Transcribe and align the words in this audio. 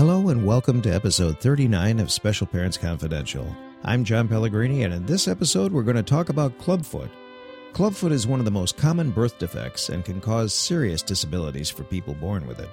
Hello 0.00 0.30
and 0.30 0.46
welcome 0.46 0.80
to 0.80 0.88
episode 0.88 1.38
39 1.40 2.00
of 2.00 2.10
Special 2.10 2.46
Parents 2.46 2.78
Confidential. 2.78 3.54
I'm 3.84 4.02
John 4.02 4.28
Pellegrini, 4.28 4.84
and 4.84 4.94
in 4.94 5.04
this 5.04 5.28
episode, 5.28 5.72
we're 5.72 5.82
going 5.82 5.94
to 5.94 6.02
talk 6.02 6.30
about 6.30 6.56
clubfoot. 6.56 7.10
Clubfoot 7.74 8.10
is 8.10 8.26
one 8.26 8.38
of 8.38 8.46
the 8.46 8.50
most 8.50 8.78
common 8.78 9.10
birth 9.10 9.38
defects 9.38 9.90
and 9.90 10.02
can 10.02 10.18
cause 10.18 10.54
serious 10.54 11.02
disabilities 11.02 11.68
for 11.68 11.84
people 11.84 12.14
born 12.14 12.46
with 12.46 12.60
it. 12.60 12.70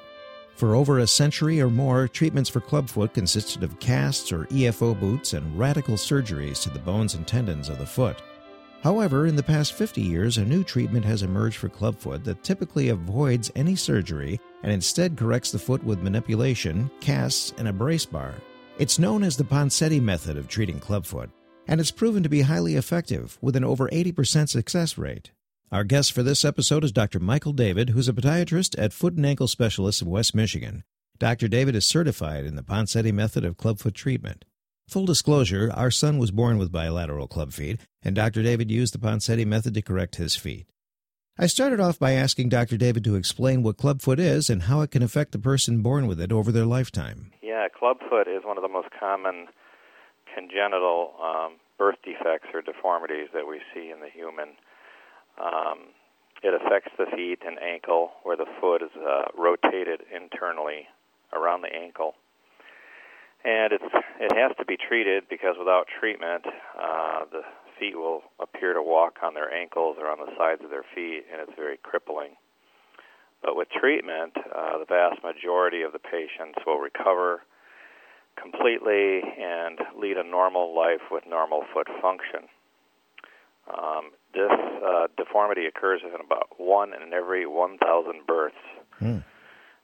For 0.55 0.73
over 0.73 1.00
a 1.00 1.05
century 1.08 1.59
or 1.59 1.70
more, 1.70 2.08
treatments 2.08 2.50
for 2.50 2.62
clubfoot 2.62 3.13
consisted 3.13 3.62
of 3.62 3.78
casts 3.78 4.31
or 4.31 4.45
EFO 4.45 4.98
boots 4.98 5.34
and 5.34 5.59
radical 5.59 5.95
surgeries 5.95 6.64
to 6.64 6.70
the 6.70 6.80
bones 6.80 7.16
and 7.16 7.28
tendons 7.28 7.67
of 7.67 7.78
the 7.78 7.86
foot. 7.86 8.22
However, 8.84 9.28
in 9.28 9.36
the 9.36 9.44
past 9.44 9.73
50 9.73 10.02
years, 10.02 10.38
a 10.38 10.45
new 10.45 10.64
treatment 10.64 11.03
has 11.03 11.23
emerged 11.23 11.58
for 11.58 11.67
clubfoot 11.67 12.23
that 12.23 12.44
typically 12.44 12.88
avoids 12.88 13.52
any 13.53 13.75
surgery 13.75 14.39
and 14.67 14.73
instead 14.73 15.16
corrects 15.16 15.49
the 15.49 15.57
foot 15.57 15.81
with 15.81 16.03
manipulation, 16.03 16.92
casts, 17.00 17.53
and 17.58 17.69
a 17.69 17.72
brace 17.72 18.05
bar. 18.05 18.33
It's 18.78 19.00
known 19.00 19.23
as 19.23 19.38
the 19.38 19.45
Ponseti 19.45 20.02
method 20.02 20.38
of 20.38 20.50
treating 20.50 20.78
clubfoot, 20.78 21.30
and 21.69 21.80
it's 21.80 21.89
proven 21.89 22.22
to 22.22 22.28
be 22.28 22.42
highly 22.42 22.75
effective 22.75 23.38
with 23.39 23.55
an 23.55 23.64
over 23.64 23.88
80% 23.88 24.50
success 24.50 24.97
rate. 24.97 25.31
Our 25.72 25.86
guest 25.86 26.11
for 26.11 26.22
this 26.22 26.44
episode 26.44 26.83
is 26.83 26.92
Dr. 26.92 27.22
Michael 27.22 27.53
David, 27.53 27.92
who's 27.92 28.09
a 28.09 28.14
podiatrist 28.14 28.75
at 28.77 28.92
Foot 28.92 29.14
and 29.14 29.25
Ankle 29.25 29.47
Specialists 29.47 30.02
of 30.02 30.09
West 30.09 30.36
Michigan. 30.36 30.83
Dr. 31.17 31.47
David 31.47 31.73
is 31.73 31.86
certified 31.88 32.44
in 32.44 32.58
the 32.58 32.61
Ponseti 32.61 33.14
method 33.14 33.45
of 33.45 33.55
clubfoot 33.55 33.95
treatment. 33.95 34.44
Full 34.89 35.05
disclosure, 35.05 35.72
our 35.73 35.92
son 35.92 36.17
was 36.17 36.31
born 36.31 36.58
with 36.58 36.73
bilateral 36.73 37.30
club 37.30 37.53
feet, 37.53 37.80
and 38.03 38.14
Dr. 38.14 38.44
David 38.44 38.70
used 38.70 38.94
the 38.94 38.99
Ponseti 38.99 39.47
method 39.47 39.75
to 39.75 39.81
correct 39.81 40.17
his 40.17 40.36
feet. 40.36 40.67
I 41.39 41.45
started 41.45 41.80
off 41.80 41.99
by 41.99 42.13
asking 42.13 42.49
Dr. 42.49 42.77
David 42.77 43.03
to 43.03 43.13
explain 43.13 43.61
what 43.61 43.77
clubfoot 43.77 44.19
is 44.19 44.49
and 44.49 44.63
how 44.63 44.81
it 44.81 44.89
can 44.89 45.03
affect 45.03 45.33
the 45.33 45.38
person 45.38 45.83
born 45.83 46.07
with 46.07 46.19
it 46.19 46.31
over 46.31 46.52
their 46.52 46.66
lifetime. 46.66 47.31
Yeah, 47.43 47.67
clubfoot 47.67 48.27
is 48.27 48.43
one 48.43 48.57
of 48.57 48.63
the 48.63 48.69
most 48.69 48.88
common 48.99 49.45
congenital 50.33 51.13
um, 51.21 51.58
birth 51.77 51.97
defects 52.03 52.47
or 52.55 52.63
deformities 52.63 53.27
that 53.35 53.47
we 53.47 53.61
see 53.71 53.91
in 53.91 53.99
the 53.99 54.09
human. 54.09 54.58
Um, 55.38 55.93
it 56.41 56.55
affects 56.55 56.89
the 56.97 57.05
feet 57.15 57.43
and 57.45 57.59
ankle 57.59 58.13
where 58.23 58.35
the 58.35 58.47
foot 58.59 58.81
is 58.81 58.89
uh, 58.97 59.25
rotated 59.38 60.02
internally 60.09 60.88
around 61.33 61.61
the 61.61 61.69
ankle. 61.69 62.15
And 63.45 63.73
it's, 63.73 63.93
it 64.19 64.35
has 64.35 64.58
to 64.58 64.65
be 64.65 64.75
treated 64.75 65.25
because 65.30 65.53
without 65.59 65.85
treatment, 65.99 66.45
uh, 66.75 67.25
the 67.31 67.41
feet 67.80 67.97
will 67.97 68.22
appear 68.39 68.73
to 68.73 68.81
walk 68.81 69.17
on 69.23 69.33
their 69.33 69.53
ankles 69.53 69.97
or 70.00 70.08
on 70.08 70.20
the 70.20 70.31
sides 70.38 70.61
of 70.64 70.70
their 70.70 70.86
feet, 70.95 71.25
and 71.31 71.42
it's 71.42 71.56
very 71.56 71.78
crippling. 71.78 72.36
But 73.42 73.56
with 73.56 73.70
treatment, 73.70 74.33
uh, 74.38 74.80
the 74.80 74.86
vast 74.86 75.23
majority 75.23 75.81
of 75.83 75.94
the 75.94 76.00
patients 76.00 76.59
will 76.66 76.80
recover 76.80 77.44
completely 78.42 79.22
and 79.22 79.80
lead 79.98 80.17
a 80.17 80.23
normal 80.23 80.76
life 80.76 81.02
with 81.11 81.23
normal 81.27 81.64
foot 81.73 81.88
function. 82.02 82.49
Um, 83.67 84.11
this 84.33 84.52
uh, 84.52 85.08
deformity 85.17 85.65
occurs 85.65 86.02
in 86.04 86.14
about 86.23 86.49
one 86.58 86.94
in 86.94 87.14
every 87.14 87.45
1,000 87.45 88.26
births. 88.26 88.55
Mm. 89.02 89.23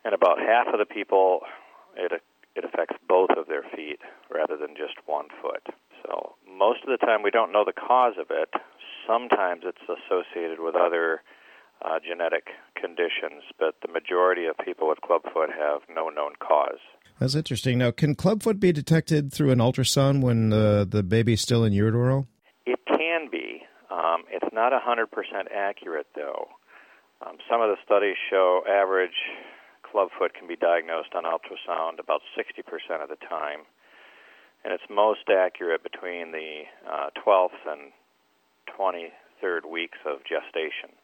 And 0.05 0.13
about 0.13 0.39
half 0.39 0.67
of 0.67 0.79
the 0.79 0.85
people, 0.85 1.41
it, 1.95 2.21
it 2.55 2.65
affects 2.65 2.95
both 3.07 3.31
of 3.37 3.47
their 3.47 3.63
feet 3.75 3.99
rather 4.33 4.57
than 4.57 4.75
just 4.75 4.95
one 5.05 5.27
foot. 5.41 5.73
So 6.05 6.35
most 6.47 6.79
of 6.83 6.89
the 6.89 7.03
time 7.03 7.23
we 7.23 7.31
don't 7.31 7.51
know 7.51 7.63
the 7.65 7.73
cause 7.73 8.15
of 8.19 8.27
it. 8.29 8.49
Sometimes 9.07 9.63
it's 9.65 9.81
associated 9.83 10.59
with 10.59 10.75
other 10.75 11.21
uh, 11.83 11.99
genetic 11.99 12.47
conditions, 12.75 13.43
but 13.59 13.75
the 13.81 13.91
majority 13.91 14.45
of 14.45 14.55
people 14.63 14.87
with 14.87 15.01
clubfoot 15.01 15.49
have 15.49 15.81
no 15.93 16.09
known 16.09 16.33
cause. 16.39 16.79
That's 17.19 17.35
interesting. 17.35 17.77
Now, 17.77 17.91
can 17.91 18.15
clubfoot 18.15 18.59
be 18.59 18.71
detected 18.71 19.33
through 19.33 19.51
an 19.51 19.59
ultrasound 19.59 20.21
when 20.21 20.49
the, 20.49 20.87
the 20.89 21.03
baby's 21.03 21.41
still 21.41 21.63
in 21.63 21.73
utero? 21.73 22.27
It 22.65 22.79
can 22.87 23.29
be. 23.31 23.63
Um, 23.91 24.23
it's 24.31 24.51
not 24.53 24.71
100% 24.71 25.07
accurate, 25.53 26.07
though. 26.15 26.47
Um, 27.25 27.37
some 27.49 27.61
of 27.61 27.69
the 27.69 27.77
studies 27.85 28.15
show 28.29 28.63
average 28.67 29.15
clubfoot 29.83 30.33
can 30.33 30.47
be 30.47 30.55
diagnosed 30.55 31.13
on 31.15 31.23
ultrasound 31.23 31.99
about 31.99 32.21
60% 32.35 33.03
of 33.03 33.09
the 33.09 33.15
time, 33.29 33.69
and 34.63 34.73
it's 34.73 34.83
most 34.89 35.29
accurate 35.29 35.83
between 35.83 36.31
the 36.31 36.63
uh, 36.89 37.09
12th 37.25 37.49
and 37.67 37.91
23rd 38.77 39.69
weeks 39.69 39.97
of 40.05 40.19
gestation. 40.19 40.95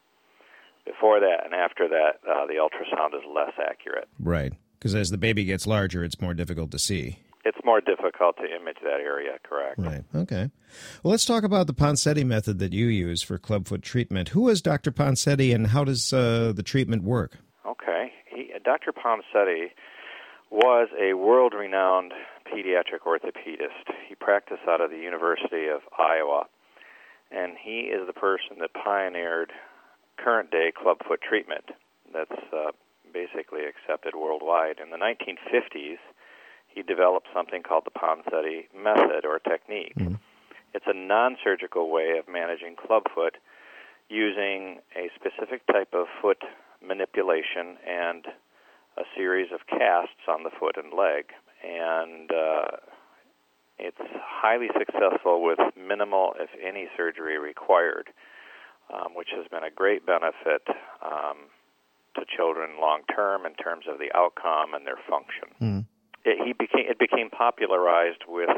Before 0.86 1.20
that 1.20 1.44
and 1.44 1.54
after 1.54 1.88
that, 1.88 2.20
uh, 2.28 2.46
the 2.46 2.54
ultrasound 2.54 3.14
is 3.14 3.22
less 3.28 3.52
accurate. 3.60 4.08
Right, 4.18 4.52
because 4.78 4.94
as 4.94 5.10
the 5.10 5.18
baby 5.18 5.44
gets 5.44 5.66
larger, 5.66 6.02
it's 6.04 6.20
more 6.20 6.34
difficult 6.34 6.70
to 6.72 6.78
see 6.78 7.18
it's 7.44 7.58
more 7.64 7.80
difficult 7.80 8.36
to 8.36 8.44
image 8.44 8.78
that 8.82 9.00
area, 9.00 9.38
correct? 9.42 9.78
Right. 9.78 10.04
Okay. 10.14 10.50
Well, 11.02 11.10
let's 11.10 11.24
talk 11.24 11.42
about 11.42 11.66
the 11.66 11.74
Ponseti 11.74 12.24
method 12.24 12.58
that 12.58 12.72
you 12.72 12.86
use 12.86 13.22
for 13.22 13.38
clubfoot 13.38 13.82
treatment. 13.82 14.30
Who 14.30 14.48
is 14.48 14.60
Dr. 14.60 14.90
Ponseti, 14.90 15.54
and 15.54 15.68
how 15.68 15.84
does 15.84 16.12
uh, 16.12 16.52
the 16.54 16.62
treatment 16.62 17.02
work? 17.02 17.38
Okay. 17.66 18.12
He, 18.26 18.52
Dr. 18.64 18.92
Ponseti 18.92 19.70
was 20.50 20.88
a 20.98 21.14
world-renowned 21.14 22.12
pediatric 22.52 23.06
orthopedist. 23.06 23.94
He 24.08 24.14
practiced 24.14 24.62
out 24.68 24.80
of 24.80 24.90
the 24.90 24.98
University 24.98 25.68
of 25.68 25.82
Iowa, 25.98 26.46
and 27.30 27.52
he 27.62 27.80
is 27.82 28.06
the 28.06 28.12
person 28.12 28.58
that 28.60 28.74
pioneered 28.74 29.52
current-day 30.16 30.72
clubfoot 30.76 31.20
treatment. 31.22 31.64
That's 32.12 32.42
uh, 32.52 32.72
basically 33.12 33.60
accepted 33.64 34.14
worldwide. 34.16 34.80
In 34.82 34.90
the 34.90 34.96
1950s 34.96 35.98
he 36.72 36.82
developed 36.82 37.26
something 37.34 37.62
called 37.62 37.84
the 37.84 37.90
Ponseti 37.90 38.66
method 38.74 39.24
or 39.24 39.38
technique. 39.40 39.94
Mm-hmm. 39.96 40.14
It's 40.72 40.86
a 40.86 40.94
non 40.94 41.36
surgical 41.42 41.90
way 41.90 42.18
of 42.18 42.28
managing 42.28 42.76
clubfoot 42.76 43.36
using 44.08 44.78
a 44.96 45.10
specific 45.14 45.66
type 45.66 45.92
of 45.92 46.06
foot 46.22 46.42
manipulation 46.86 47.76
and 47.86 48.26
a 49.00 49.04
series 49.16 49.48
of 49.52 49.60
casts 49.66 50.28
on 50.28 50.42
the 50.42 50.50
foot 50.58 50.76
and 50.76 50.92
leg. 50.92 51.32
And 51.64 52.30
uh, 52.30 52.76
it's 53.78 54.00
highly 54.20 54.68
successful 54.78 55.42
with 55.42 55.58
minimal, 55.76 56.34
if 56.38 56.50
any, 56.62 56.88
surgery 56.96 57.38
required, 57.38 58.10
um, 58.92 59.14
which 59.14 59.28
has 59.34 59.46
been 59.48 59.64
a 59.64 59.70
great 59.70 60.04
benefit 60.04 60.62
um, 61.04 61.48
to 62.16 62.22
children 62.36 62.80
long 62.80 63.02
term 63.14 63.46
in 63.46 63.54
terms 63.54 63.86
of 63.90 63.98
the 63.98 64.12
outcome 64.14 64.74
and 64.74 64.86
their 64.86 64.98
function. 65.08 65.48
Mm 65.60 65.86
it, 66.24 66.38
he 66.44 66.52
became 66.52 66.86
it 66.88 66.98
became 66.98 67.30
popularized 67.30 68.24
with 68.28 68.50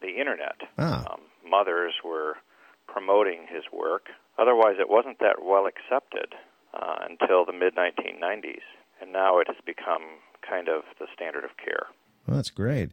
the 0.00 0.20
internet. 0.20 0.60
Ah. 0.78 1.12
Um, 1.12 1.20
mothers 1.48 1.94
were 2.04 2.36
promoting 2.86 3.46
his 3.48 3.64
work. 3.72 4.06
Otherwise, 4.38 4.76
it 4.78 4.88
wasn't 4.88 5.18
that 5.20 5.36
well 5.42 5.66
accepted 5.66 6.34
uh, 6.74 6.96
until 7.08 7.44
the 7.44 7.52
mid 7.52 7.74
1990s, 7.76 8.66
and 9.00 9.12
now 9.12 9.38
it 9.38 9.46
has 9.48 9.56
become 9.64 10.20
kind 10.48 10.68
of 10.68 10.82
the 10.98 11.06
standard 11.14 11.44
of 11.44 11.56
care. 11.56 11.86
Well, 12.26 12.36
that's 12.36 12.50
great. 12.50 12.90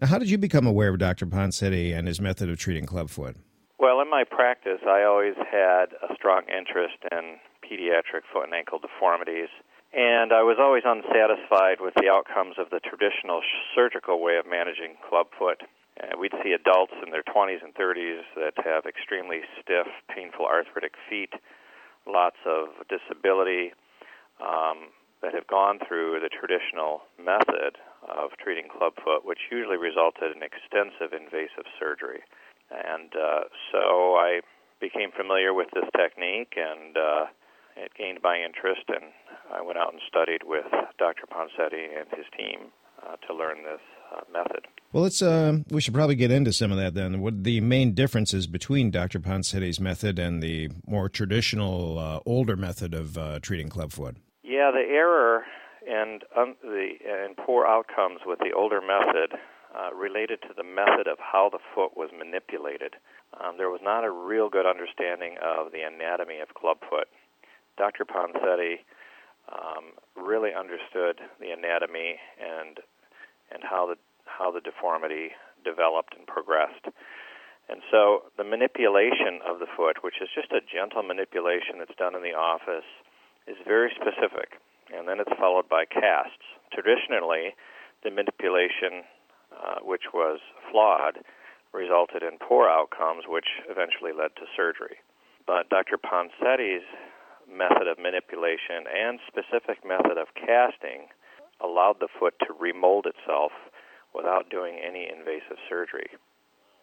Now, 0.00 0.08
how 0.08 0.18
did 0.18 0.30
you 0.30 0.38
become 0.38 0.66
aware 0.66 0.90
of 0.90 0.98
Dr. 0.98 1.26
Ponseti 1.26 1.96
and 1.96 2.08
his 2.08 2.20
method 2.20 2.48
of 2.48 2.58
treating 2.58 2.86
clubfoot? 2.86 3.36
Well, 3.78 4.00
in 4.00 4.10
my 4.10 4.24
practice, 4.24 4.80
I 4.86 5.04
always 5.04 5.36
had 5.36 5.92
a 6.02 6.14
strong 6.14 6.42
interest 6.48 6.96
in 7.12 7.36
pediatric 7.64 8.24
foot 8.32 8.44
and 8.44 8.54
ankle 8.54 8.78
deformities 8.78 9.48
and 9.92 10.32
I 10.32 10.42
was 10.42 10.58
always 10.60 10.86
unsatisfied 10.86 11.82
with 11.82 11.94
the 11.98 12.08
outcomes 12.08 12.54
of 12.58 12.70
the 12.70 12.78
traditional 12.78 13.42
surgical 13.74 14.22
way 14.22 14.36
of 14.38 14.46
managing 14.46 14.94
clubfoot. 15.02 15.66
Uh, 15.98 16.14
we'd 16.18 16.34
see 16.44 16.54
adults 16.54 16.94
in 17.04 17.10
their 17.10 17.26
20s 17.26 17.58
and 17.62 17.74
30s 17.74 18.22
that 18.36 18.54
have 18.62 18.86
extremely 18.86 19.42
stiff, 19.58 19.90
painful 20.06 20.46
arthritic 20.46 20.94
feet, 21.10 21.34
lots 22.06 22.38
of 22.46 22.70
disability, 22.86 23.74
um, 24.38 24.94
that 25.22 25.34
have 25.34 25.46
gone 25.46 25.78
through 25.86 26.20
the 26.20 26.30
traditional 26.32 27.02
method 27.18 27.76
of 28.08 28.30
treating 28.42 28.68
clubfoot, 28.70 29.24
which 29.24 29.52
usually 29.52 29.76
resulted 29.76 30.34
in 30.34 30.42
extensive 30.42 31.12
invasive 31.12 31.68
surgery. 31.78 32.24
And 32.70 33.12
uh, 33.14 33.44
so 33.72 34.16
I 34.16 34.40
became 34.80 35.10
familiar 35.12 35.52
with 35.52 35.68
this 35.74 35.84
technique 35.96 36.56
and 36.56 36.96
uh, 36.96 37.26
it 37.76 37.92
gained 37.96 38.18
my 38.22 38.36
interest, 38.36 38.82
and 38.88 39.12
I 39.52 39.62
went 39.62 39.78
out 39.78 39.92
and 39.92 40.02
studied 40.06 40.42
with 40.44 40.66
Dr. 40.98 41.26
Ponseti 41.26 41.98
and 41.98 42.08
his 42.16 42.26
team 42.36 42.70
uh, 43.02 43.16
to 43.26 43.34
learn 43.34 43.62
this 43.62 43.80
uh, 44.14 44.20
method. 44.32 44.66
Well, 44.92 45.04
let's. 45.04 45.22
Uh, 45.22 45.58
we 45.70 45.80
should 45.80 45.94
probably 45.94 46.16
get 46.16 46.30
into 46.30 46.52
some 46.52 46.72
of 46.72 46.78
that 46.78 46.94
then. 46.94 47.20
What 47.20 47.44
the 47.44 47.60
main 47.60 47.94
differences 47.94 48.46
between 48.46 48.90
Dr. 48.90 49.20
Ponseti's 49.20 49.80
method 49.80 50.18
and 50.18 50.42
the 50.42 50.70
more 50.86 51.08
traditional, 51.08 51.98
uh, 51.98 52.20
older 52.26 52.56
method 52.56 52.92
of 52.92 53.16
uh, 53.16 53.38
treating 53.40 53.68
clubfoot? 53.68 54.16
Yeah, 54.50 54.72
the 54.74 54.82
error 54.82 55.46
and 55.86 56.24
um, 56.36 56.56
the 56.60 56.98
and 57.06 57.36
poor 57.36 57.70
outcomes 57.70 58.26
with 58.26 58.40
the 58.40 58.50
older 58.50 58.80
method 58.82 59.38
uh, 59.70 59.94
related 59.94 60.42
to 60.42 60.50
the 60.56 60.66
method 60.66 61.06
of 61.06 61.22
how 61.22 61.50
the 61.54 61.62
foot 61.72 61.96
was 61.96 62.10
manipulated. 62.10 62.98
Um, 63.38 63.62
there 63.62 63.70
was 63.70 63.78
not 63.80 64.02
a 64.02 64.10
real 64.10 64.50
good 64.50 64.66
understanding 64.66 65.38
of 65.38 65.70
the 65.70 65.86
anatomy 65.86 66.42
of 66.42 66.50
clubfoot. 66.58 67.06
Dr. 67.78 68.02
Ponseti 68.02 68.82
um, 69.54 69.94
really 70.18 70.50
understood 70.50 71.22
the 71.38 71.54
anatomy 71.54 72.18
and 72.42 72.82
and 73.54 73.62
how 73.62 73.86
the 73.86 73.94
how 74.26 74.50
the 74.50 74.60
deformity 74.60 75.30
developed 75.62 76.18
and 76.18 76.26
progressed. 76.26 76.90
And 77.70 77.86
so 77.86 78.26
the 78.36 78.42
manipulation 78.42 79.46
of 79.46 79.62
the 79.62 79.70
foot, 79.78 80.02
which 80.02 80.18
is 80.18 80.26
just 80.34 80.50
a 80.50 80.58
gentle 80.58 81.06
manipulation 81.06 81.78
that's 81.78 81.94
done 81.94 82.18
in 82.18 82.22
the 82.26 82.34
office, 82.34 82.90
is 83.46 83.56
very 83.66 83.90
specific. 83.94 84.60
And 84.94 85.06
then 85.06 85.20
it's 85.20 85.32
followed 85.38 85.68
by 85.68 85.84
casts. 85.84 86.44
Traditionally, 86.72 87.54
the 88.02 88.10
manipulation, 88.10 89.04
uh, 89.54 89.80
which 89.82 90.12
was 90.12 90.40
flawed, 90.70 91.18
resulted 91.72 92.22
in 92.22 92.38
poor 92.38 92.68
outcomes, 92.68 93.24
which 93.28 93.46
eventually 93.68 94.12
led 94.12 94.34
to 94.36 94.50
surgery. 94.56 94.98
But 95.46 95.68
Dr. 95.68 95.98
Ponseti's 95.98 96.86
method 97.46 97.86
of 97.86 97.98
manipulation 97.98 98.86
and 98.86 99.18
specific 99.26 99.84
method 99.84 100.18
of 100.18 100.34
casting 100.34 101.10
allowed 101.60 102.00
the 102.00 102.08
foot 102.18 102.34
to 102.46 102.54
remold 102.58 103.06
itself 103.06 103.52
without 104.14 104.50
doing 104.50 104.78
any 104.78 105.06
invasive 105.06 105.58
surgery. 105.68 106.10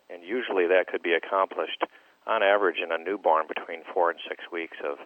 And 0.10 0.24
usually 0.24 0.68
that 0.68 0.88
could 0.88 1.04
be 1.04 1.14
accomplished 1.14 1.84
on 2.26 2.44
average 2.44 2.78
in 2.84 2.92
a 2.92 2.98
newborn 2.98 3.46
between 3.48 3.84
four 3.94 4.12
and 4.12 4.20
six 4.28 4.44
weeks 4.52 4.78
of 4.84 4.98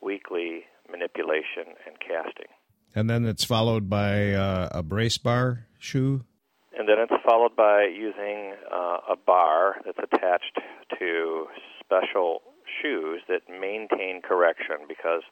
weekly 0.00 0.64
manipulation 0.90 1.74
and 1.86 1.98
casting. 2.00 2.50
And 2.94 3.10
then 3.10 3.24
it's 3.24 3.44
followed 3.44 3.90
by 3.90 4.32
uh, 4.32 4.68
a 4.72 4.82
brace 4.82 5.18
bar 5.18 5.66
shoe? 5.78 6.24
And 6.76 6.88
then 6.88 6.96
it's 6.98 7.22
followed 7.24 7.56
by 7.56 7.84
using 7.84 8.54
uh, 8.70 9.12
a 9.12 9.16
bar 9.16 9.76
that's 9.84 9.98
attached 9.98 10.58
to 10.98 11.46
special 11.80 12.42
shoes 12.82 13.22
that 13.28 13.42
maintain 13.48 14.22
correction 14.22 14.86
because 14.88 15.22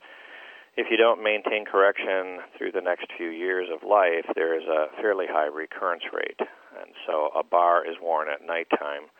if 0.76 0.87
you 0.90 0.96
don't 0.96 1.22
maintain 1.22 1.64
correction 1.64 2.40
through 2.56 2.72
the 2.72 2.81
next 2.81 3.06
few 3.16 3.28
years 3.28 3.69
of 3.72 3.87
life, 3.87 4.25
there 4.34 4.56
is 4.56 4.66
a 4.66 4.88
fairly 5.00 5.26
high 5.28 5.48
recurrence 5.48 6.05
rate. 6.12 6.40
And 6.40 6.94
so 7.06 7.28
a 7.38 7.44
bar 7.44 7.84
is 7.84 7.96
worn 8.00 8.28
at 8.28 8.46
nighttime 8.46 9.12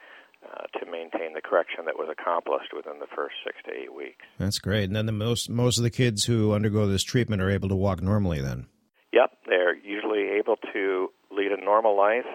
uh, 0.45 0.79
to 0.79 0.91
maintain 0.91 1.35
the 1.35 1.41
correction 1.41 1.85
that 1.87 1.97
was 1.97 2.09
accomplished 2.11 2.73
within 2.75 2.99
the 2.99 3.07
first 3.15 3.35
six 3.45 3.57
to 3.65 3.73
eight 3.73 3.95
weeks. 3.95 4.25
That's 4.39 4.59
great. 4.59 4.85
And 4.85 4.97
then 4.97 5.07
the 5.07 5.13
most 5.13 5.49
most 5.49 5.79
of 5.79 5.85
the 5.85 5.91
kids 5.91 6.25
who 6.25 6.53
undergo 6.53 6.87
this 6.87 7.03
treatment 7.03 7.43
are 7.43 7.51
able 7.51 7.69
to 7.69 7.77
walk 7.77 8.03
normally. 8.03 8.41
Then. 8.41 8.67
Yep, 9.13 9.31
they're 9.47 9.77
usually 9.77 10.39
able 10.39 10.57
to 10.73 11.09
lead 11.31 11.53
a 11.53 11.63
normal 11.63 11.97
life, 11.97 12.27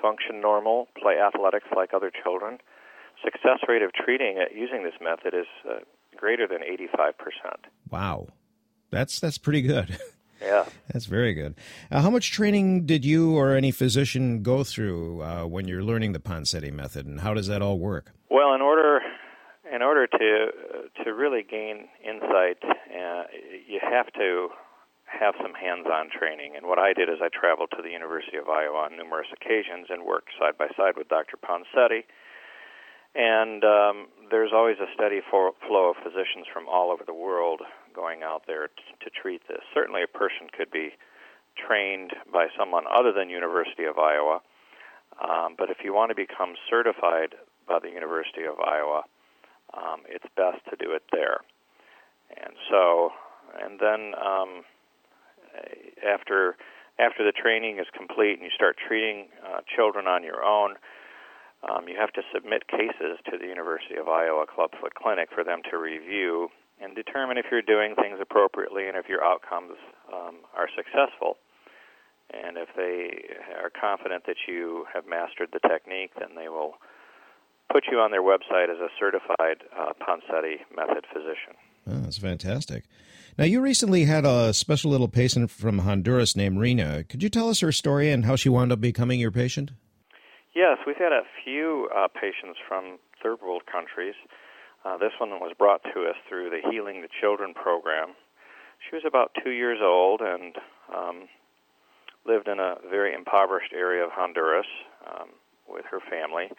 function 0.00 0.40
normal, 0.40 0.88
play 1.00 1.14
athletics 1.18 1.66
like 1.74 1.94
other 1.94 2.10
children. 2.22 2.58
Success 3.24 3.60
rate 3.68 3.82
of 3.82 3.92
treating 3.92 4.36
it 4.36 4.54
using 4.54 4.82
this 4.82 4.94
method 5.00 5.32
is 5.32 5.46
uh, 5.68 5.80
greater 6.16 6.46
than 6.46 6.58
85%. 6.58 7.12
Wow. 7.90 8.28
That's 8.90 9.20
that's 9.20 9.38
pretty 9.38 9.62
good. 9.62 9.98
Yeah. 10.42 10.64
That's 10.92 11.06
very 11.06 11.34
good. 11.34 11.54
Uh, 11.90 12.02
how 12.02 12.10
much 12.10 12.32
training 12.32 12.86
did 12.86 13.04
you 13.04 13.36
or 13.36 13.54
any 13.54 13.70
physician 13.70 14.42
go 14.42 14.64
through 14.64 15.22
uh, 15.22 15.44
when 15.44 15.68
you're 15.68 15.84
learning 15.84 16.12
the 16.12 16.18
Ponseti 16.18 16.72
method, 16.72 17.06
and 17.06 17.20
how 17.20 17.34
does 17.34 17.46
that 17.46 17.62
all 17.62 17.78
work? 17.78 18.12
Well, 18.30 18.54
in 18.54 18.60
order 18.60 19.00
in 19.72 19.82
order 19.82 20.06
to 20.06 20.16
uh, 20.18 21.04
to 21.04 21.14
really 21.14 21.42
gain 21.42 21.88
insight, 22.04 22.58
uh, 22.62 23.24
you 23.66 23.80
have 23.82 24.12
to 24.14 24.48
have 25.06 25.34
some 25.42 25.52
hands-on 25.54 26.08
training. 26.08 26.56
And 26.56 26.66
what 26.66 26.78
I 26.78 26.92
did 26.92 27.08
is 27.08 27.20
I 27.20 27.28
traveled 27.28 27.70
to 27.76 27.82
the 27.82 27.90
University 27.90 28.36
of 28.38 28.48
Iowa 28.48 28.88
on 28.88 28.96
numerous 28.96 29.28
occasions 29.32 29.88
and 29.90 30.04
worked 30.04 30.30
side 30.38 30.56
by 30.56 30.68
side 30.76 30.96
with 30.96 31.08
Dr. 31.08 31.36
Ponseti. 31.36 32.04
And 33.14 33.62
um, 33.62 34.08
there's 34.30 34.52
always 34.54 34.78
a 34.80 34.88
steady 34.94 35.20
flow 35.20 35.90
of 35.90 35.96
physicians 36.02 36.48
from 36.50 36.66
all 36.66 36.90
over 36.90 37.04
the 37.04 37.12
world 37.12 37.60
going 37.94 38.22
out 38.22 38.42
there 38.46 38.68
t- 38.68 38.82
to 39.04 39.10
treat 39.10 39.42
this. 39.48 39.60
Certainly, 39.74 40.02
a 40.02 40.18
person 40.18 40.48
could 40.56 40.70
be 40.70 40.90
trained 41.56 42.12
by 42.32 42.46
someone 42.58 42.84
other 42.92 43.12
than 43.12 43.28
University 43.28 43.84
of 43.84 43.98
Iowa, 43.98 44.40
um, 45.20 45.54
but 45.58 45.70
if 45.70 45.78
you 45.84 45.92
want 45.94 46.10
to 46.10 46.16
become 46.16 46.54
certified 46.68 47.34
by 47.68 47.78
the 47.78 47.90
University 47.90 48.44
of 48.44 48.58
Iowa, 48.60 49.02
um, 49.74 50.02
it's 50.08 50.24
best 50.36 50.64
to 50.70 50.76
do 50.76 50.92
it 50.92 51.02
there. 51.12 51.40
And 52.36 52.54
so, 52.70 53.10
and 53.60 53.78
then 53.78 54.14
um, 54.16 54.64
after 56.02 56.56
after 56.98 57.24
the 57.24 57.32
training 57.32 57.78
is 57.78 57.86
complete 57.96 58.34
and 58.34 58.42
you 58.42 58.50
start 58.54 58.76
treating 58.76 59.28
uh, 59.42 59.60
children 59.74 60.06
on 60.06 60.22
your 60.22 60.44
own, 60.44 60.76
um, 61.68 61.88
you 61.88 61.96
have 61.98 62.12
to 62.12 62.22
submit 62.34 62.68
cases 62.68 63.18
to 63.30 63.38
the 63.38 63.46
University 63.46 63.96
of 63.96 64.08
Iowa 64.08 64.44
Clubfoot 64.46 64.94
Clinic 64.94 65.28
for 65.34 65.42
them 65.42 65.62
to 65.70 65.78
review 65.78 66.48
and 66.82 66.94
determine 66.94 67.38
if 67.38 67.46
you're 67.50 67.62
doing 67.62 67.94
things 67.94 68.18
appropriately 68.20 68.88
and 68.88 68.96
if 68.96 69.08
your 69.08 69.22
outcomes 69.22 69.78
um, 70.12 70.38
are 70.56 70.68
successful. 70.74 71.38
And 72.32 72.56
if 72.56 72.68
they 72.76 73.36
are 73.62 73.70
confident 73.70 74.24
that 74.26 74.36
you 74.48 74.86
have 74.92 75.04
mastered 75.06 75.50
the 75.52 75.60
technique, 75.68 76.12
then 76.18 76.30
they 76.34 76.48
will 76.48 76.74
put 77.70 77.84
you 77.90 77.98
on 77.98 78.10
their 78.10 78.22
website 78.22 78.70
as 78.70 78.80
a 78.80 78.88
certified 78.98 79.64
uh, 79.76 79.92
Ponseti 80.00 80.60
method 80.74 81.04
physician. 81.12 81.54
Oh, 81.86 82.00
that's 82.00 82.18
fantastic. 82.18 82.84
Now, 83.38 83.44
you 83.44 83.60
recently 83.60 84.04
had 84.04 84.24
a 84.24 84.52
special 84.52 84.90
little 84.90 85.08
patient 85.08 85.50
from 85.50 85.80
Honduras 85.80 86.36
named 86.36 86.58
Rena. 86.58 87.04
Could 87.04 87.22
you 87.22 87.28
tell 87.28 87.48
us 87.48 87.60
her 87.60 87.72
story 87.72 88.10
and 88.10 88.24
how 88.24 88.36
she 88.36 88.48
wound 88.48 88.72
up 88.72 88.80
becoming 88.80 89.20
your 89.20 89.30
patient? 89.30 89.72
Yes, 90.54 90.78
we've 90.86 90.96
had 90.96 91.12
a 91.12 91.22
few 91.44 91.88
uh, 91.96 92.08
patients 92.08 92.58
from 92.68 92.98
third 93.22 93.40
world 93.40 93.62
countries. 93.70 94.14
Uh, 94.84 94.96
this 94.98 95.12
one 95.18 95.30
was 95.38 95.52
brought 95.56 95.82
to 95.94 96.02
us 96.08 96.16
through 96.28 96.50
the 96.50 96.60
Healing 96.70 97.02
the 97.02 97.08
Children 97.20 97.54
program. 97.54 98.14
She 98.88 98.96
was 98.96 99.04
about 99.06 99.30
two 99.44 99.50
years 99.50 99.78
old 99.80 100.20
and 100.20 100.56
um, 100.94 101.28
lived 102.26 102.48
in 102.48 102.58
a 102.58 102.76
very 102.90 103.14
impoverished 103.14 103.72
area 103.72 104.04
of 104.04 104.10
Honduras 104.10 104.66
um, 105.06 105.28
with 105.68 105.84
her 105.90 106.00
family 106.10 106.50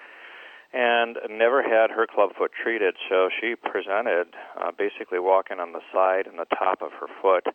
and 0.74 1.18
never 1.30 1.62
had 1.62 1.92
her 1.92 2.08
clubfoot 2.08 2.52
treated. 2.52 2.96
So 3.08 3.30
she 3.40 3.56
presented 3.56 4.34
uh, 4.58 4.72
basically 4.76 5.20
walking 5.20 5.60
on 5.60 5.72
the 5.72 5.86
side 5.94 6.26
and 6.26 6.40
the 6.40 6.50
top 6.58 6.82
of 6.82 6.92
her 7.00 7.08
foot, 7.22 7.46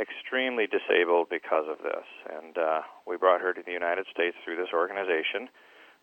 extremely 0.00 0.66
disabled 0.66 1.28
because 1.30 1.66
of 1.70 1.78
this. 1.78 2.08
And 2.26 2.58
uh, 2.58 2.80
we 3.06 3.16
brought 3.16 3.40
her 3.40 3.52
to 3.52 3.62
the 3.64 3.72
United 3.72 4.06
States 4.10 4.36
through 4.44 4.56
this 4.56 4.74
organization, 4.74 5.48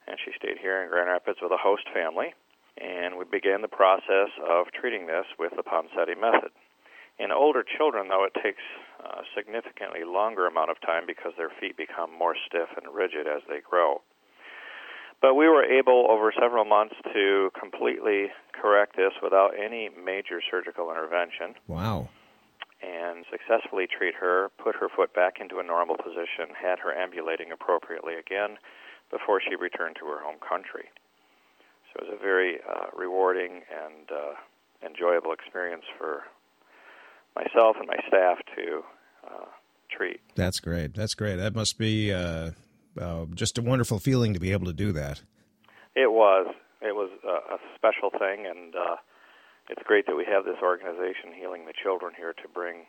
and 0.08 0.16
she 0.24 0.32
stayed 0.40 0.58
here 0.62 0.82
in 0.82 0.90
Grand 0.90 1.10
Rapids 1.10 1.40
with 1.42 1.52
a 1.52 1.60
host 1.60 1.84
family. 1.94 2.34
And 2.80 3.18
we 3.18 3.26
began 3.26 3.62
the 3.62 3.68
process 3.68 4.30
of 4.48 4.68
treating 4.72 5.08
this 5.08 5.26
with 5.40 5.54
the 5.56 5.64
Ponseti 5.64 6.20
method. 6.20 6.52
In 7.20 7.32
older 7.32 7.64
children, 7.64 8.10
though, 8.10 8.26
it 8.26 8.34
takes 8.44 8.62
a 9.04 9.24
significantly 9.36 10.04
longer 10.06 10.46
amount 10.46 10.70
of 10.70 10.80
time 10.82 11.06
because 11.08 11.34
their 11.38 11.50
feet 11.60 11.76
become 11.76 12.14
more 12.14 12.36
stiff 12.46 12.70
and 12.78 12.94
rigid 12.94 13.26
as 13.26 13.42
they 13.50 13.60
grow. 13.60 14.02
But 15.20 15.34
we 15.34 15.48
were 15.48 15.64
able 15.64 16.06
over 16.12 16.32
several 16.40 16.64
months 16.64 16.94
to 17.14 17.50
completely 17.60 18.28
correct 18.54 18.96
this 18.96 19.14
without 19.24 19.58
any 19.58 19.90
major 19.90 20.42
surgical 20.46 20.92
intervention. 20.92 21.56
Wow. 21.66 22.10
And 22.86 23.26
successfully 23.32 23.88
treat 23.88 24.14
her, 24.14 24.50
put 24.62 24.76
her 24.76 24.90
foot 24.96 25.16
back 25.16 25.42
into 25.42 25.58
a 25.58 25.64
normal 25.64 25.98
position, 25.98 26.54
had 26.54 26.78
her 26.78 26.94
ambulating 26.94 27.52
appropriately 27.52 28.14
again 28.14 28.58
before 29.10 29.42
she 29.42 29.56
returned 29.56 29.96
to 30.00 30.06
her 30.06 30.22
home 30.22 30.38
country. 30.38 30.86
So 31.98 32.06
it 32.06 32.10
was 32.10 32.20
a 32.20 32.24
very 32.24 32.58
uh, 32.68 32.88
rewarding 32.96 33.62
and 33.72 34.10
uh, 34.12 34.86
enjoyable 34.86 35.32
experience 35.32 35.84
for 35.98 36.24
myself 37.36 37.78
and 37.80 37.88
my 37.88 37.98
staff 38.08 38.38
to 38.56 38.82
uh, 39.26 39.46
treat. 39.90 40.20
That's 40.36 40.60
great. 40.60 40.94
That's 40.96 41.14
great. 41.16 41.38
That 41.38 41.56
must 41.56 41.78
be 41.78 42.12
uh, 42.12 42.52
uh, 43.00 43.26
just 43.34 43.58
a 43.58 43.62
wonderful 43.62 44.00
feeling 44.00 44.34
to 44.34 44.40
be 44.40 44.52
able 44.52 44.66
to 44.66 44.74
do 44.74 44.92
that. 44.94 45.22
It 45.96 46.12
was. 46.12 46.54
It 46.82 46.94
was 46.94 47.10
a, 47.26 47.56
a 47.56 47.58
special 47.76 48.12
thing, 48.12 48.46
and 48.46 48.76
uh, 48.76 48.98
it's 49.70 49.82
great 49.84 50.06
that 50.06 50.16
we 50.16 50.26
have 50.26 50.46
this 50.46 50.62
organization, 50.62 51.34
Healing 51.34 51.66
the 51.66 51.74
Children, 51.74 52.14
here 52.16 52.34
to 52.34 52.48
bring 52.54 52.86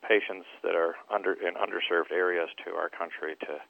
patients 0.00 0.46
that 0.62 0.74
are 0.74 0.96
under 1.12 1.32
in 1.32 1.54
underserved 1.54 2.12
areas 2.12 2.48
to 2.64 2.72
our 2.72 2.88
country 2.88 3.36
to 3.40 3.60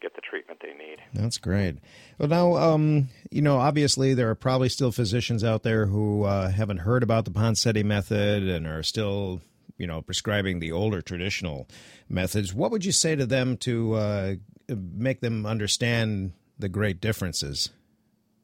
get 0.00 0.14
the 0.14 0.20
treatment 0.20 0.60
they 0.62 0.74
need. 0.74 0.98
That's 1.14 1.38
great. 1.38 1.78
Well, 2.18 2.28
now, 2.28 2.56
um, 2.56 3.08
you 3.30 3.42
know, 3.42 3.58
obviously 3.58 4.14
there 4.14 4.30
are 4.30 4.34
probably 4.34 4.68
still 4.68 4.92
physicians 4.92 5.44
out 5.44 5.62
there 5.62 5.86
who 5.86 6.24
uh, 6.24 6.50
haven't 6.50 6.78
heard 6.78 7.02
about 7.02 7.24
the 7.24 7.30
Ponseti 7.30 7.84
method 7.84 8.42
and 8.48 8.66
are 8.66 8.82
still, 8.82 9.40
you 9.76 9.86
know, 9.86 10.02
prescribing 10.02 10.60
the 10.60 10.72
older 10.72 11.02
traditional 11.02 11.68
methods. 12.08 12.54
What 12.54 12.70
would 12.70 12.84
you 12.84 12.92
say 12.92 13.16
to 13.16 13.26
them 13.26 13.56
to 13.58 13.94
uh, 13.94 14.34
make 14.68 15.20
them 15.20 15.46
understand 15.46 16.32
the 16.58 16.68
great 16.68 17.00
differences 17.00 17.70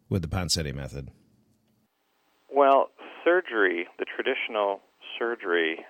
with 0.08 0.22
the 0.22 0.28
Ponseti 0.28 0.74
method? 0.74 1.10
Well, 2.50 2.90
surgery, 3.24 3.86
the 3.98 4.04
traditional 4.04 4.80
surgery, 5.18 5.84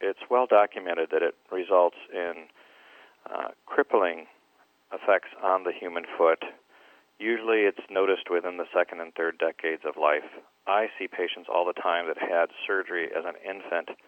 it's 0.00 0.20
well 0.30 0.46
documented 0.46 1.08
that 1.10 1.22
it 1.22 1.34
results 1.50 1.96
in 2.12 2.46
crippling 3.74 4.30
effects 4.94 5.34
on 5.42 5.64
the 5.64 5.72
human 5.74 6.04
foot. 6.16 6.38
Usually 7.18 7.66
it's 7.66 7.90
noticed 7.90 8.30
within 8.30 8.56
the 8.56 8.70
second 8.70 9.00
and 9.00 9.12
third 9.14 9.34
decades 9.38 9.82
of 9.82 9.98
life. 9.98 10.30
I 10.66 10.86
see 10.94 11.08
patients 11.10 11.50
all 11.50 11.66
the 11.66 11.74
time 11.74 12.06
that 12.06 12.22
had 12.22 12.54
surgery 12.64 13.10
as 13.10 13.24
an 13.26 13.34
infant 13.42 13.98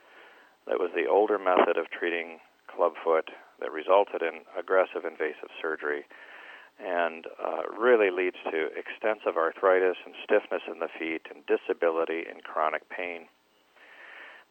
that 0.70 0.78
was 0.78 0.94
the 0.94 1.10
older 1.10 1.36
method 1.36 1.76
of 1.76 1.90
treating 1.90 2.38
clubfoot 2.70 3.26
that 3.58 3.72
resulted 3.72 4.22
in 4.22 4.46
aggressive 4.54 5.02
invasive 5.02 5.50
surgery 5.60 6.06
and 6.78 7.26
uh, 7.42 7.66
really 7.74 8.10
leads 8.14 8.38
to 8.46 8.70
extensive 8.78 9.34
arthritis 9.34 9.98
and 10.06 10.14
stiffness 10.22 10.62
in 10.70 10.78
the 10.78 10.92
feet 10.94 11.26
and 11.34 11.42
disability 11.50 12.22
and 12.30 12.44
chronic 12.44 12.86
pain. 12.88 13.26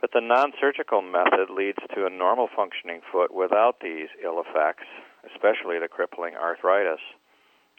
But 0.02 0.12
the 0.14 0.22
non 0.22 0.52
surgical 0.60 1.02
method 1.02 1.50
leads 1.50 1.80
to 1.96 2.06
a 2.06 2.10
normal 2.10 2.48
functioning 2.54 3.02
foot 3.12 3.34
without 3.34 3.80
these 3.82 4.10
ill 4.24 4.42
effects, 4.42 4.86
especially 5.26 5.80
the 5.80 5.88
crippling 5.88 6.36
arthritis. 6.36 7.00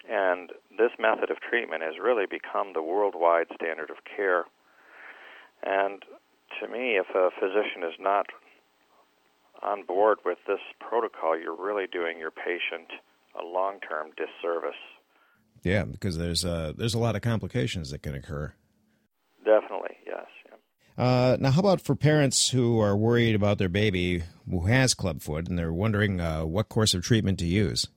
And 0.08 0.50
this 0.70 0.92
method 0.98 1.30
of 1.30 1.40
treatment 1.40 1.82
has 1.82 1.94
really 2.02 2.26
become 2.26 2.72
the 2.72 2.82
worldwide 2.82 3.48
standard 3.54 3.90
of 3.90 3.96
care. 4.04 4.44
And 5.62 6.02
to 6.60 6.68
me, 6.68 6.96
if 6.96 7.06
a 7.14 7.30
physician 7.38 7.82
is 7.82 7.98
not 7.98 8.26
on 9.62 9.82
board 9.82 10.18
with 10.24 10.38
this 10.46 10.60
protocol, 10.80 11.38
you're 11.38 11.56
really 11.56 11.86
doing 11.86 12.18
your 12.18 12.30
patient 12.30 12.88
a 13.38 13.44
long-term 13.44 14.12
disservice. 14.16 14.80
Yeah, 15.62 15.84
because 15.84 16.16
there's 16.16 16.44
uh, 16.44 16.72
there's 16.76 16.94
a 16.94 16.98
lot 16.98 17.16
of 17.16 17.22
complications 17.22 17.90
that 17.90 18.02
can 18.02 18.14
occur. 18.14 18.52
Definitely, 19.44 19.96
yes. 20.06 20.26
Uh, 20.98 21.36
now, 21.38 21.50
how 21.50 21.60
about 21.60 21.80
for 21.80 21.94
parents 21.94 22.50
who 22.50 22.80
are 22.80 22.96
worried 22.96 23.34
about 23.34 23.58
their 23.58 23.68
baby 23.68 24.22
who 24.50 24.66
has 24.66 24.94
clubfoot 24.94 25.46
and 25.48 25.58
they're 25.58 25.72
wondering 25.72 26.20
uh, 26.20 26.44
what 26.44 26.68
course 26.68 26.94
of 26.94 27.02
treatment 27.02 27.38
to 27.38 27.46
use? 27.46 27.88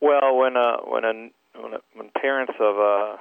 Well, 0.00 0.36
when 0.36 0.56
uh, 0.56 0.78
when 0.86 1.04
a, 1.04 1.12
when, 1.60 1.74
a, 1.74 1.78
when 1.94 2.10
parents 2.20 2.54
of 2.60 2.76
uh, 2.78 3.16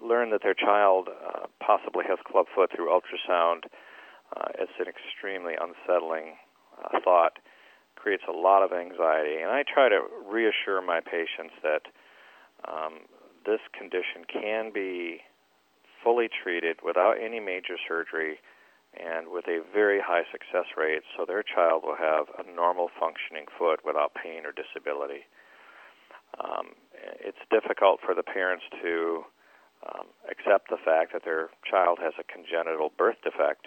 learn 0.00 0.30
that 0.30 0.42
their 0.42 0.54
child 0.54 1.08
uh, 1.08 1.46
possibly 1.60 2.04
has 2.08 2.18
clubfoot 2.24 2.70
through 2.74 2.88
ultrasound, 2.88 3.64
uh, 4.36 4.48
it's 4.58 4.72
an 4.78 4.86
extremely 4.86 5.54
unsettling 5.54 6.36
uh, 6.82 7.00
thought 7.02 7.38
creates 7.96 8.24
a 8.28 8.32
lot 8.32 8.62
of 8.62 8.72
anxiety. 8.72 9.42
And 9.42 9.50
I 9.50 9.64
try 9.66 9.88
to 9.88 10.00
reassure 10.24 10.80
my 10.80 11.00
patients 11.00 11.54
that 11.62 11.82
um, 12.68 13.00
this 13.44 13.60
condition 13.76 14.22
can 14.30 14.70
be 14.72 15.22
fully 16.06 16.30
treated 16.30 16.78
without 16.86 17.18
any 17.18 17.40
major 17.40 17.74
surgery 17.82 18.38
and 18.94 19.26
with 19.28 19.50
a 19.50 19.58
very 19.74 19.98
high 19.98 20.22
success 20.30 20.70
rate, 20.78 21.02
so 21.18 21.26
their 21.26 21.42
child 21.42 21.82
will 21.82 21.98
have 21.98 22.30
a 22.38 22.46
normal 22.46 22.88
functioning 22.94 23.50
foot 23.58 23.82
without 23.84 24.14
pain 24.14 24.46
or 24.46 24.54
disability. 24.54 25.26
Um, 26.38 26.78
it's 27.18 27.42
difficult 27.50 27.98
for 28.06 28.14
the 28.14 28.22
parents 28.22 28.64
to 28.82 29.26
um, 29.82 30.06
accept 30.30 30.70
the 30.70 30.78
fact 30.78 31.12
that 31.12 31.24
their 31.26 31.50
child 31.68 31.98
has 32.00 32.14
a 32.22 32.24
congenital 32.24 32.94
birth 32.96 33.18
defect, 33.26 33.66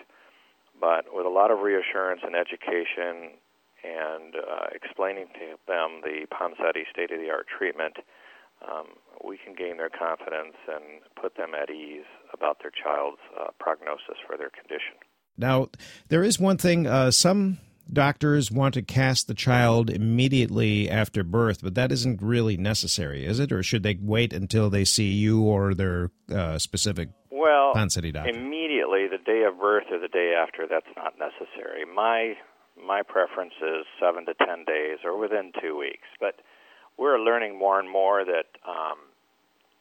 but 0.79 1.11
with 1.11 1.27
a 1.27 1.29
lot 1.29 1.51
of 1.51 1.59
reassurance 1.59 2.21
and 2.23 2.35
education 2.39 3.35
and 3.83 4.39
uh, 4.39 4.71
explaining 4.71 5.27
to 5.35 5.59
them 5.67 5.99
the 6.07 6.23
Ponseti 6.31 6.87
state 6.89 7.11
of 7.11 7.19
the 7.19 7.29
art 7.29 7.47
treatment, 7.51 7.99
um, 8.67 8.87
we 9.25 9.37
can 9.37 9.53
gain 9.53 9.77
their 9.77 9.89
confidence 9.89 10.55
and 10.67 11.01
put 11.19 11.35
them 11.35 11.51
at 11.53 11.69
ease 11.69 12.05
about 12.33 12.57
their 12.61 12.71
child's 12.71 13.21
uh, 13.39 13.47
prognosis 13.59 14.17
for 14.25 14.37
their 14.37 14.49
condition. 14.49 14.95
Now, 15.37 15.69
there 16.09 16.23
is 16.23 16.39
one 16.39 16.57
thing 16.57 16.85
uh, 16.85 17.11
some 17.11 17.59
doctors 17.91 18.51
want 18.51 18.73
to 18.75 18.81
cast 18.81 19.27
the 19.27 19.33
child 19.33 19.89
immediately 19.89 20.89
after 20.89 21.23
birth, 21.23 21.61
but 21.63 21.75
that 21.75 21.91
isn't 21.91 22.21
really 22.21 22.57
necessary, 22.57 23.25
is 23.25 23.39
it? 23.39 23.51
Or 23.51 23.63
should 23.63 23.83
they 23.83 23.97
wait 23.99 24.33
until 24.33 24.69
they 24.69 24.85
see 24.85 25.11
you 25.11 25.43
or 25.43 25.73
their 25.73 26.11
uh, 26.33 26.57
specific 26.57 27.09
well, 27.31 27.73
Ponseti 27.73 28.13
doctor? 28.13 28.29
Immediately, 28.29 29.07
the 29.07 29.23
day 29.25 29.43
of 29.43 29.59
birth 29.59 29.85
or 29.91 29.99
the 29.99 30.07
day 30.07 30.33
after, 30.37 30.67
that's 30.69 30.93
not 30.95 31.13
necessary. 31.17 31.85
My 31.85 32.35
my 32.77 33.01
preference 33.01 33.53
is 33.61 33.85
seven 33.99 34.25
to 34.25 34.33
ten 34.33 34.63
days 34.65 34.99
or 35.03 35.17
within 35.17 35.51
two 35.61 35.77
weeks. 35.77 36.07
But 36.19 36.35
we're 36.99 37.17
learning 37.19 37.57
more 37.57 37.79
and 37.79 37.89
more 37.89 38.25
that 38.25 38.51
um, 38.67 38.99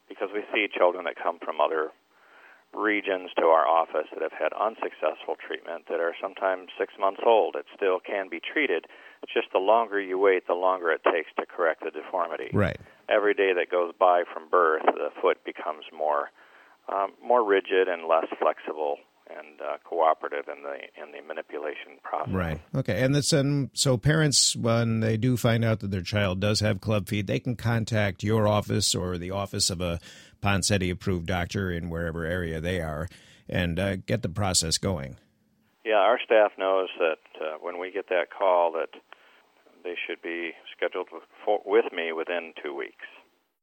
because 0.07 0.29
we 0.33 0.41
see 0.53 0.67
children 0.71 1.03
that 1.03 1.15
come 1.21 1.37
from 1.43 1.59
other 1.59 1.91
regions 2.73 3.29
to 3.37 3.45
our 3.45 3.67
office 3.67 4.07
that 4.13 4.21
have 4.21 4.31
had 4.31 4.53
unsuccessful 4.53 5.35
treatment 5.35 5.85
that 5.89 5.99
are 5.99 6.13
sometimes 6.21 6.69
six 6.77 6.93
months 6.99 7.21
old. 7.25 7.55
It 7.55 7.65
still 7.75 7.99
can 7.99 8.29
be 8.29 8.39
treated. 8.39 8.85
It's 9.23 9.33
just 9.33 9.47
the 9.51 9.59
longer 9.59 9.99
you 9.99 10.17
wait, 10.17 10.47
the 10.47 10.53
longer 10.53 10.91
it 10.91 11.01
takes 11.03 11.29
to 11.39 11.45
correct 11.45 11.83
the 11.83 11.91
deformity. 11.91 12.49
Right. 12.53 12.77
Every 13.09 13.33
day 13.33 13.53
that 13.53 13.71
goes 13.71 13.93
by 13.99 14.23
from 14.31 14.49
birth, 14.49 14.83
the 14.85 15.09
foot 15.21 15.43
becomes 15.43 15.85
more 15.95 16.29
um, 16.91 17.13
more 17.23 17.45
rigid 17.45 17.87
and 17.87 18.07
less 18.07 18.25
flexible 18.39 18.97
and 19.29 19.61
uh, 19.61 19.77
cooperative 19.83 20.45
in 20.47 20.63
the 20.63 21.01
in 21.01 21.11
the 21.11 21.21
manipulation 21.27 21.99
process. 22.03 22.33
Right. 22.33 22.61
Okay. 22.75 23.01
And 23.01 23.13
this 23.13 23.33
and 23.33 23.69
so 23.73 23.97
parents 23.97 24.55
when 24.55 24.99
they 24.99 25.17
do 25.17 25.37
find 25.37 25.63
out 25.63 25.79
that 25.79 25.91
their 25.91 26.01
child 26.01 26.39
does 26.39 26.59
have 26.59 26.81
club 26.81 27.07
feet, 27.07 27.27
they 27.27 27.39
can 27.39 27.55
contact 27.55 28.23
your 28.23 28.47
office 28.47 28.95
or 28.95 29.17
the 29.17 29.31
office 29.31 29.69
of 29.69 29.81
a 29.81 29.99
Ponseti 30.41 30.91
approved 30.91 31.27
doctor 31.27 31.71
in 31.71 31.89
wherever 31.89 32.25
area 32.25 32.61
they 32.61 32.81
are 32.81 33.07
and 33.47 33.79
uh, 33.79 33.95
get 33.97 34.21
the 34.21 34.29
process 34.29 34.77
going. 34.77 35.17
Yeah, 35.85 35.95
our 35.95 36.19
staff 36.23 36.51
knows 36.57 36.89
that 36.99 37.19
uh, 37.41 37.57
when 37.61 37.79
we 37.79 37.91
get 37.91 38.09
that 38.09 38.27
call 38.37 38.71
that 38.73 38.99
they 39.83 39.95
should 40.07 40.21
be 40.21 40.51
scheduled 40.75 41.07
with, 41.11 41.23
for, 41.43 41.61
with 41.65 41.91
me 41.93 42.11
within 42.11 42.53
two 42.61 42.75
weeks. 42.75 43.05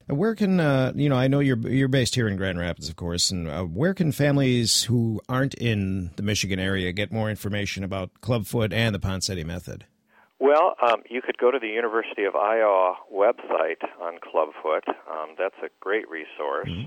Where 0.09 0.37
can 0.37 0.61
uh, 0.61 0.93
you 0.95 1.09
know? 1.09 1.17
I 1.17 1.27
know 1.27 1.41
you're 1.41 1.59
you're 1.69 1.89
based 1.89 2.15
here 2.15 2.29
in 2.29 2.37
Grand 2.37 2.61
Rapids, 2.61 2.89
of 2.89 2.95
course, 2.95 3.33
and 3.33 3.49
uh, 3.49 3.65
where 3.65 3.93
can 3.93 4.13
families 4.13 4.85
who 4.85 5.21
aren't 5.29 5.55
in 5.55 6.13
the 6.15 6.23
Michigan 6.23 6.61
area 6.61 6.93
get 6.93 7.11
more 7.11 7.29
information 7.29 7.83
about 7.83 8.21
clubfoot 8.21 8.73
and 8.73 8.95
the 8.95 9.01
Ponseti 9.01 9.45
method? 9.45 9.85
Well, 10.39 10.77
um, 10.81 11.03
you 11.11 11.23
could 11.23 11.39
go 11.39 11.51
to 11.51 11.59
the 11.59 11.67
University 11.67 12.23
of 12.23 12.37
Iowa 12.37 12.95
website 13.13 13.83
on 14.01 14.21
clubfoot. 14.23 14.85
Um, 15.11 15.35
that's 15.37 15.59
a 15.61 15.71
great 15.81 16.09
resource, 16.09 16.69
mm-hmm. 16.69 16.87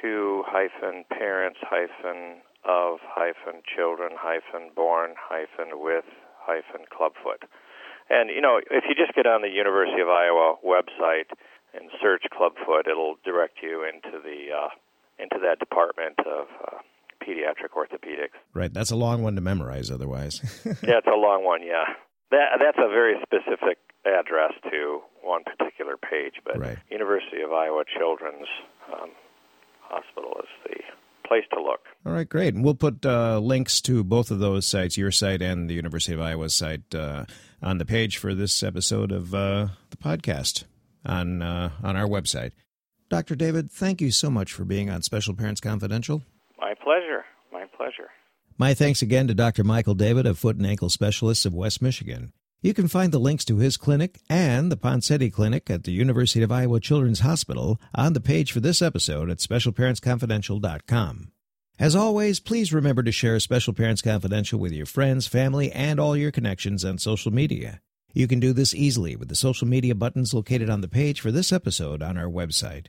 two 0.01 0.43
hyphen 0.47 1.05
parents 1.09 1.59
hyphen 1.61 2.41
of 2.65 2.99
hyphen 3.03 3.61
children 3.63 4.11
hyphen 4.19 4.71
born 4.75 5.13
hyphen 5.17 5.79
with 5.79 6.03
hyphen 6.39 6.85
clubfoot. 6.95 7.43
And 8.09 8.29
you 8.29 8.41
know, 8.41 8.59
if 8.59 8.83
you 8.87 8.95
just 8.95 9.13
get 9.15 9.25
on 9.25 9.41
the 9.41 9.49
University 9.49 10.01
of 10.01 10.09
Iowa 10.09 10.55
website 10.65 11.31
and 11.73 11.89
search 12.01 12.23
clubfoot, 12.31 12.87
it'll 12.87 13.15
direct 13.23 13.61
you 13.61 13.83
into 13.83 14.19
the 14.19 14.53
uh, 14.55 14.69
into 15.19 15.39
that 15.43 15.59
department 15.59 16.19
of 16.19 16.47
uh, 16.63 16.77
pediatric 17.23 17.75
orthopedics. 17.75 18.37
Right, 18.53 18.73
that's 18.73 18.91
a 18.91 18.95
long 18.95 19.23
one 19.23 19.35
to 19.35 19.41
memorize. 19.41 19.91
Otherwise, 19.91 20.39
yeah, 20.65 20.99
it's 20.99 21.07
a 21.07 21.17
long 21.17 21.43
one. 21.43 21.63
Yeah, 21.63 21.83
that 22.31 22.59
that's 22.59 22.77
a 22.77 22.87
very 22.87 23.15
specific 23.23 23.77
address 24.09 24.53
to 24.71 25.01
one 25.21 25.43
particular 25.43 25.97
page, 25.97 26.35
but 26.45 26.57
right. 26.59 26.77
University 26.89 27.41
of 27.41 27.51
Iowa 27.51 27.83
Children's 27.97 28.47
um, 28.93 29.11
Hospital 29.81 30.33
is 30.39 30.49
the 30.65 31.27
place 31.27 31.43
to 31.53 31.61
look. 31.61 31.81
All 32.05 32.13
right, 32.13 32.27
great. 32.27 32.53
And 32.53 32.63
we'll 32.63 32.75
put 32.75 33.05
uh, 33.05 33.39
links 33.39 33.81
to 33.81 34.03
both 34.03 34.31
of 34.31 34.39
those 34.39 34.65
sites, 34.65 34.97
your 34.97 35.11
site 35.11 35.41
and 35.41 35.69
the 35.69 35.73
University 35.73 36.13
of 36.13 36.21
Iowa 36.21 36.49
site, 36.49 36.93
uh, 36.93 37.25
on 37.61 37.77
the 37.77 37.85
page 37.85 38.17
for 38.17 38.33
this 38.33 38.63
episode 38.63 39.11
of 39.11 39.33
uh, 39.33 39.67
the 39.89 39.97
podcast 39.97 40.63
on 41.05 41.41
uh, 41.41 41.71
on 41.83 41.95
our 41.95 42.07
website. 42.07 42.51
Dr. 43.09 43.35
David, 43.35 43.71
thank 43.71 44.01
you 44.01 44.11
so 44.11 44.29
much 44.29 44.51
for 44.51 44.65
being 44.65 44.89
on 44.89 45.01
Special 45.01 45.33
Parents 45.33 45.61
Confidential. 45.61 46.23
My 46.59 46.73
pleasure. 46.73 47.23
My 47.53 47.65
pleasure. 47.77 48.09
My 48.57 48.73
thanks 48.73 49.01
again 49.01 49.27
to 49.27 49.33
Dr. 49.33 49.63
Michael 49.63 49.93
David 49.93 50.25
of 50.25 50.37
Foot 50.37 50.57
and 50.57 50.65
Ankle 50.65 50.89
Specialists 50.89 51.45
of 51.45 51.53
West 51.53 51.81
Michigan. 51.81 52.33
You 52.59 52.73
can 52.73 52.87
find 52.87 53.11
the 53.11 53.19
links 53.19 53.45
to 53.45 53.57
his 53.57 53.77
clinic 53.77 54.19
and 54.29 54.71
the 54.71 54.77
Ponseti 54.77 55.31
Clinic 55.31 55.69
at 55.69 55.83
the 55.83 55.91
University 55.91 56.41
of 56.41 56.51
Iowa 56.51 56.79
Children's 56.79 57.19
Hospital 57.19 57.79
on 57.93 58.13
the 58.13 58.19
page 58.19 58.51
for 58.51 58.59
this 58.59 58.81
episode 58.81 59.29
at 59.29 59.37
specialparentsconfidential.com. 59.37 61.31
As 61.77 61.95
always, 61.95 62.39
please 62.39 62.73
remember 62.73 63.03
to 63.03 63.11
share 63.11 63.39
Special 63.39 63.73
Parents 63.73 64.01
Confidential 64.01 64.59
with 64.59 64.71
your 64.71 64.87
friends, 64.87 65.27
family, 65.27 65.71
and 65.71 65.99
all 65.99 66.17
your 66.17 66.31
connections 66.31 66.83
on 66.83 66.97
social 66.97 67.31
media. 67.31 67.79
You 68.11 68.27
can 68.27 68.39
do 68.39 68.53
this 68.53 68.73
easily 68.73 69.15
with 69.15 69.29
the 69.29 69.35
social 69.35 69.67
media 69.67 69.93
buttons 69.93 70.33
located 70.33 70.71
on 70.71 70.81
the 70.81 70.87
page 70.87 71.21
for 71.21 71.31
this 71.31 71.53
episode 71.53 72.01
on 72.01 72.17
our 72.17 72.25
website. 72.25 72.87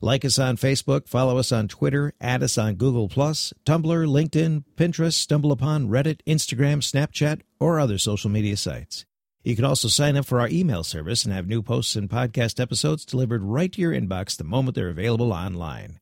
Like 0.00 0.24
us 0.24 0.38
on 0.38 0.56
Facebook, 0.56 1.08
follow 1.08 1.38
us 1.38 1.50
on 1.50 1.66
Twitter, 1.66 2.12
add 2.20 2.44
us 2.44 2.56
on 2.56 2.76
Google, 2.76 3.08
Tumblr, 3.08 3.52
LinkedIn, 3.66 4.62
Pinterest, 4.76 5.26
StumbleUpon, 5.26 5.88
Reddit, 5.88 6.20
Instagram, 6.24 6.78
Snapchat, 6.78 7.40
or 7.58 7.80
other 7.80 7.98
social 7.98 8.30
media 8.30 8.56
sites. 8.56 9.04
You 9.48 9.56
can 9.56 9.64
also 9.64 9.88
sign 9.88 10.18
up 10.18 10.26
for 10.26 10.42
our 10.42 10.48
email 10.50 10.84
service 10.84 11.24
and 11.24 11.32
have 11.32 11.46
new 11.46 11.62
posts 11.62 11.96
and 11.96 12.10
podcast 12.10 12.60
episodes 12.60 13.06
delivered 13.06 13.42
right 13.42 13.72
to 13.72 13.80
your 13.80 13.94
inbox 13.94 14.36
the 14.36 14.44
moment 14.44 14.74
they're 14.74 14.90
available 14.90 15.32
online. 15.32 16.00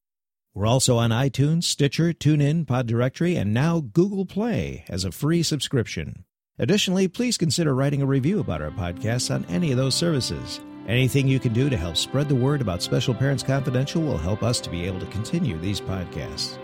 We're 0.53 0.67
also 0.67 0.97
on 0.97 1.11
iTunes, 1.11 1.63
Stitcher, 1.63 2.13
TuneIn, 2.13 2.67
Pod 2.67 2.89
Directory, 2.89 3.37
and 3.37 3.55
now 3.55 3.79
Google 3.79 4.27
Play 4.27 4.85
as 4.89 5.05
a 5.05 5.13
free 5.13 5.45
subscription. 5.45 6.25
Additionally, 6.59 7.07
please 7.07 7.39
consider 7.39 7.73
writing 7.73 8.03
a 8.03 8.07
review 8.07 8.41
about 8.41 8.63
our 8.63 8.73
podcasts 8.73 9.33
on 9.33 9.45
any 9.45 9.71
of 9.71 9.77
those 9.77 9.95
services. 9.95 10.59
Anything 10.89 11.29
you 11.29 11.39
can 11.39 11.53
do 11.53 11.71
to 11.71 11.77
help 11.77 11.97
spread 11.97 12.29
the 12.29 12.35
word 12.35 12.61
about 12.61 12.83
Special 12.83 13.15
Parents 13.15 13.45
Confidential 13.45 14.03
will 14.03 14.19
help 14.19 14.43
us 14.43 14.59
to 14.59 14.71
be 14.71 14.85
able 14.87 14.99
to 14.99 15.07
continue 15.07 15.57
these 15.61 15.81
podcasts. 15.81 16.59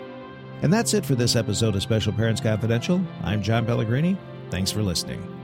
And 0.62 0.72
that's 0.72 0.94
it 0.94 1.06
for 1.06 1.14
this 1.14 1.36
episode 1.36 1.76
of 1.76 1.82
Special 1.82 2.12
Parents 2.12 2.40
Confidential. 2.40 3.00
I'm 3.22 3.40
John 3.40 3.66
Pellegrini. 3.66 4.18
Thanks 4.50 4.72
for 4.72 4.82
listening. 4.82 5.41